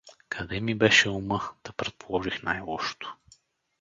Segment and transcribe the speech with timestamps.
[0.29, 3.17] Къде ми беше ума, та предположих най-лошото.